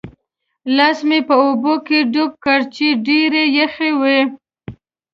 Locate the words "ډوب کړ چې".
2.13-2.85